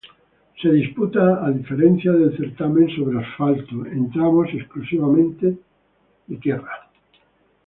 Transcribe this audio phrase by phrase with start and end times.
[0.59, 5.57] Se disputa a diferencia del certamen sobre asfalto, en tramos exclusivamente
[6.25, 6.89] de tierra.